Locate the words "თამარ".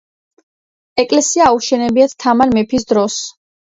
2.25-2.57